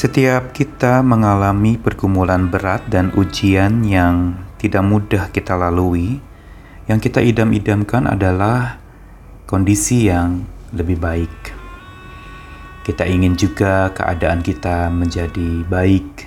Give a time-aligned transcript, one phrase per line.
[0.00, 6.24] Setiap kita mengalami pergumulan berat dan ujian yang tidak mudah kita lalui,
[6.88, 8.80] yang kita idam-idamkan adalah
[9.44, 11.52] kondisi yang lebih baik.
[12.80, 16.24] Kita ingin juga keadaan kita menjadi baik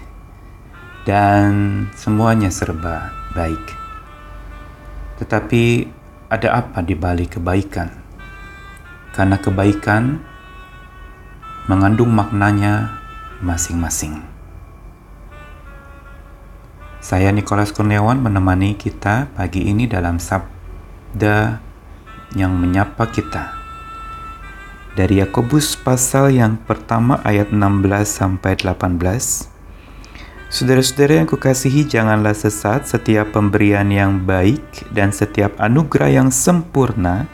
[1.10, 1.50] dan
[1.98, 3.74] semuanya serba baik.
[5.18, 5.90] Tetapi
[6.30, 7.90] ada apa di balik kebaikan?
[9.18, 10.22] Karena kebaikan
[11.66, 13.02] mengandung maknanya
[13.44, 14.24] masing-masing.
[17.04, 21.60] Saya Nikolas Kurniawan menemani kita pagi ini dalam sabda
[22.32, 23.52] yang menyapa kita.
[24.96, 29.52] Dari Yakobus pasal yang pertama ayat 16 sampai 18.
[30.54, 37.26] Saudara-saudara yang kukasihi, janganlah sesat setiap pemberian yang baik dan setiap anugerah yang sempurna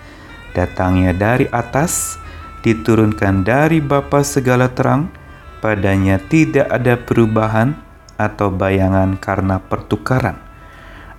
[0.56, 2.16] datangnya dari atas,
[2.64, 5.12] diturunkan dari Bapa segala terang,
[5.60, 7.76] padanya tidak ada perubahan
[8.20, 10.36] atau bayangan karena pertukaran.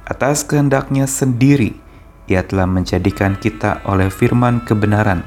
[0.05, 1.79] Atas kehendaknya sendiri,
[2.29, 5.25] ia telah menjadikan kita oleh firman kebenaran,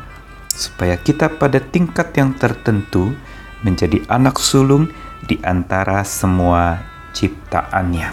[0.51, 3.15] supaya kita pada tingkat yang tertentu
[3.63, 4.91] menjadi anak sulung
[5.23, 6.83] di antara semua
[7.15, 8.11] ciptaannya.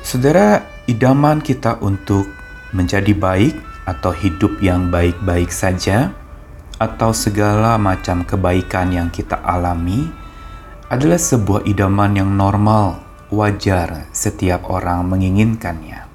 [0.00, 2.26] Saudara, idaman kita untuk
[2.74, 3.54] menjadi baik
[3.86, 6.10] atau hidup yang baik-baik saja
[6.80, 10.08] atau segala macam kebaikan yang kita alami
[10.88, 16.08] adalah sebuah idaman yang normal, wajar setiap orang menginginkannya.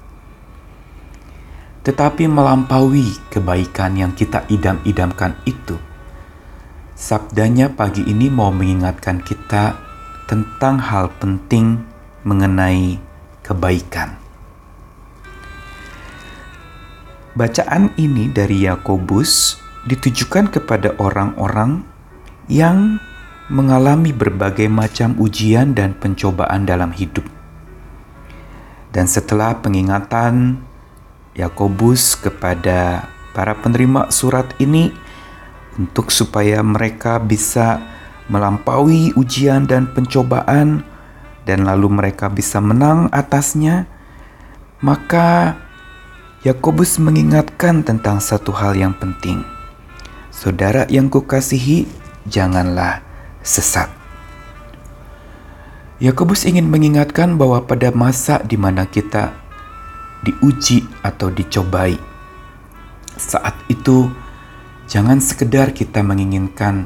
[1.86, 5.78] Tetapi melampaui kebaikan yang kita idam-idamkan itu,
[6.98, 9.78] sabdanya pagi ini mau mengingatkan kita
[10.26, 11.78] tentang hal penting
[12.26, 12.98] mengenai
[13.46, 14.18] kebaikan.
[17.38, 21.86] Bacaan ini dari Yakobus ditujukan kepada orang-orang
[22.50, 22.98] yang
[23.46, 27.22] mengalami berbagai macam ujian dan pencobaan dalam hidup.
[28.90, 30.58] Dan setelah pengingatan
[31.38, 34.90] Yakobus kepada para penerima surat ini
[35.78, 37.78] untuk supaya mereka bisa
[38.26, 40.82] melampaui ujian dan pencobaan
[41.46, 43.86] dan lalu mereka bisa menang atasnya,
[44.82, 45.54] maka
[46.42, 49.55] Yakobus mengingatkan tentang satu hal yang penting
[50.36, 51.88] Saudara yang kukasihi,
[52.28, 53.00] janganlah
[53.40, 53.88] sesat.
[55.96, 59.32] Yakobus ingin mengingatkan bahwa pada masa di mana kita
[60.28, 61.96] diuji atau dicobai,
[63.16, 64.12] saat itu
[64.84, 66.84] jangan sekedar kita menginginkan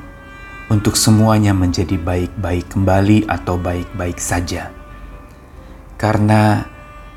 [0.70, 4.70] untuk semuanya menjadi baik-baik kembali atau baik-baik saja.
[5.98, 6.70] Karena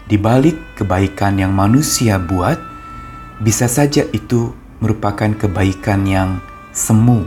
[0.10, 2.58] di balik kebaikan yang manusia buat,
[3.38, 6.44] bisa saja itu merupakan kebaikan yang
[6.76, 7.24] semu,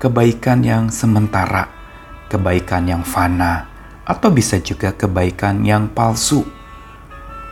[0.00, 1.68] kebaikan yang sementara,
[2.32, 3.68] kebaikan yang fana,
[4.08, 6.48] atau bisa juga kebaikan yang palsu,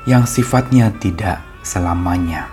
[0.09, 2.49] yang sifatnya tidak selamanya.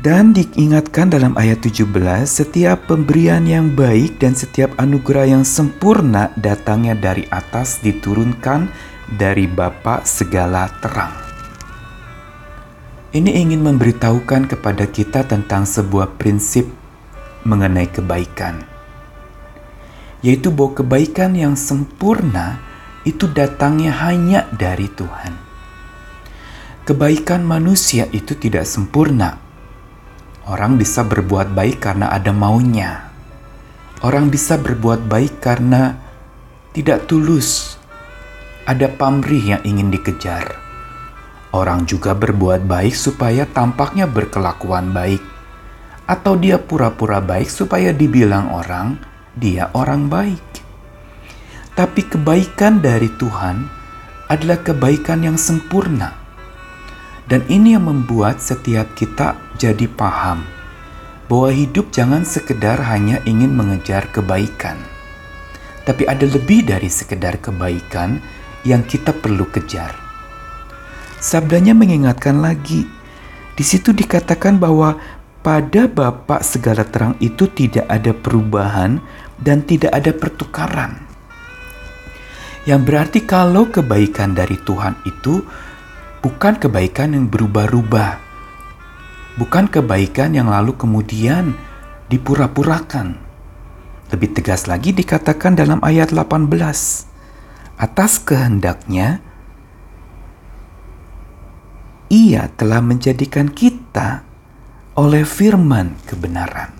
[0.00, 6.96] Dan diingatkan dalam ayat 17, setiap pemberian yang baik dan setiap anugerah yang sempurna datangnya
[6.96, 8.72] dari atas diturunkan
[9.20, 11.29] dari Bapa segala terang.
[13.10, 16.70] Ini ingin memberitahukan kepada kita tentang sebuah prinsip
[17.42, 18.62] mengenai kebaikan,
[20.22, 22.62] yaitu bahwa kebaikan yang sempurna
[23.02, 25.34] itu datangnya hanya dari Tuhan.
[26.86, 29.42] Kebaikan manusia itu tidak sempurna.
[30.46, 33.10] Orang bisa berbuat baik karena ada maunya.
[34.06, 35.98] Orang bisa berbuat baik karena
[36.70, 37.74] tidak tulus.
[38.70, 40.69] Ada pamrih yang ingin dikejar
[41.50, 45.18] Orang juga berbuat baik supaya tampaknya berkelakuan baik,
[46.06, 48.98] atau dia pura-pura baik supaya dibilang orang
[49.34, 50.42] dia orang baik.
[51.74, 53.66] Tapi kebaikan dari Tuhan
[54.30, 56.14] adalah kebaikan yang sempurna,
[57.26, 60.46] dan ini yang membuat setiap kita jadi paham
[61.26, 64.78] bahwa hidup jangan sekedar hanya ingin mengejar kebaikan,
[65.82, 68.22] tapi ada lebih dari sekedar kebaikan
[68.62, 70.09] yang kita perlu kejar
[71.20, 72.88] Sabdanya mengingatkan lagi.
[73.52, 74.96] Di situ dikatakan bahwa
[75.44, 79.04] pada Bapak segala terang itu tidak ada perubahan
[79.36, 80.96] dan tidak ada pertukaran.
[82.64, 85.44] Yang berarti kalau kebaikan dari Tuhan itu
[86.24, 88.32] bukan kebaikan yang berubah-ubah.
[89.36, 91.56] Bukan kebaikan yang lalu kemudian
[92.08, 93.16] dipura-purakan.
[94.12, 96.48] Lebih tegas lagi dikatakan dalam ayat 18.
[97.80, 99.24] Atas kehendaknya,
[102.10, 104.26] ia telah menjadikan kita
[104.98, 106.74] oleh firman kebenaran.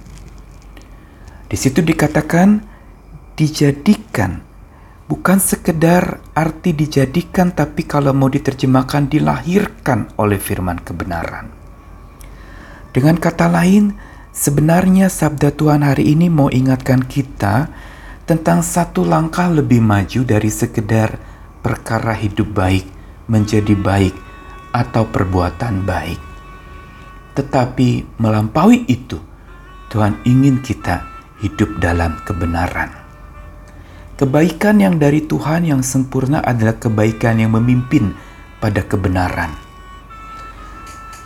[1.46, 2.66] Di situ dikatakan
[3.38, 4.42] dijadikan
[5.06, 11.46] bukan sekedar arti dijadikan tapi kalau mau diterjemahkan dilahirkan oleh firman kebenaran.
[12.90, 13.94] Dengan kata lain,
[14.34, 17.70] sebenarnya sabda Tuhan hari ini mau ingatkan kita
[18.26, 21.18] tentang satu langkah lebih maju dari sekedar
[21.62, 22.86] perkara hidup baik
[23.30, 24.29] menjadi baik
[24.70, 26.20] atau perbuatan baik.
[27.34, 29.18] Tetapi melampaui itu,
[29.90, 31.06] Tuhan ingin kita
[31.42, 32.92] hidup dalam kebenaran.
[34.20, 38.12] Kebaikan yang dari Tuhan yang sempurna adalah kebaikan yang memimpin
[38.60, 39.56] pada kebenaran.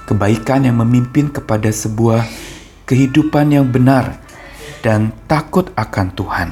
[0.06, 2.22] Kebaikan yang memimpin kepada sebuah
[2.86, 4.22] kehidupan yang benar
[4.86, 6.48] dan takut akan Tuhan.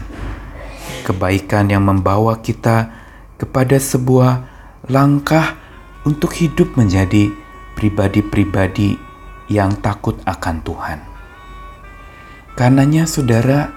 [1.07, 2.91] Kebaikan yang membawa kita
[3.39, 4.43] kepada sebuah
[4.91, 5.62] langkah
[6.03, 7.31] untuk hidup menjadi
[7.79, 8.99] pribadi-pribadi
[9.47, 10.99] yang takut akan Tuhan.
[12.59, 13.71] Karenanya, saudara,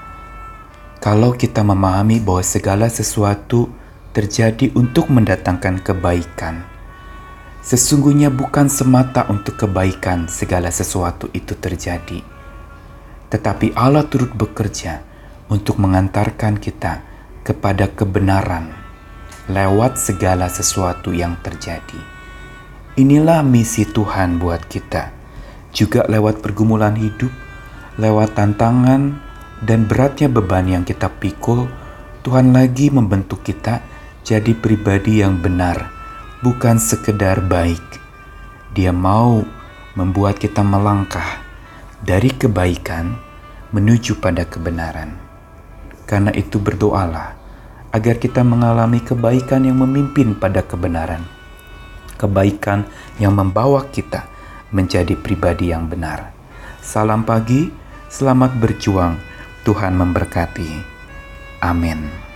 [1.00, 3.70] kalau kita memahami bahwa segala sesuatu
[4.10, 6.66] terjadi untuk mendatangkan kebaikan,
[7.62, 12.26] sesungguhnya bukan semata untuk kebaikan segala sesuatu itu terjadi,
[13.30, 15.06] tetapi Allah turut bekerja
[15.46, 17.06] untuk mengantarkan kita
[17.46, 18.74] kepada kebenaran
[19.46, 22.15] lewat segala sesuatu yang terjadi.
[22.96, 25.12] Inilah misi Tuhan buat kita,
[25.76, 27.28] juga lewat pergumulan hidup,
[28.00, 29.20] lewat tantangan,
[29.68, 31.68] dan beratnya beban yang kita pikul,
[32.24, 33.84] Tuhan lagi membentuk kita
[34.24, 35.92] jadi pribadi yang benar,
[36.40, 37.84] bukan sekedar baik.
[38.72, 39.44] Dia mau
[40.00, 41.44] membuat kita melangkah
[42.00, 43.12] dari kebaikan
[43.76, 45.20] menuju pada kebenaran.
[46.08, 47.36] Karena itu berdoalah
[47.92, 51.35] agar kita mengalami kebaikan yang memimpin pada kebenaran.
[52.16, 52.88] Kebaikan
[53.20, 54.28] yang membawa kita
[54.72, 56.32] menjadi pribadi yang benar.
[56.80, 57.70] Salam pagi,
[58.10, 59.20] selamat berjuang
[59.64, 60.72] Tuhan memberkati.
[61.64, 62.25] Amin.